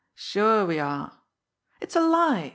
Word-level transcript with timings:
"Sure, 0.15 0.65
we 0.65 0.79
are!" 0.79 1.21
"It's 1.79 1.95
a 1.95 2.01
lie!" 2.01 2.49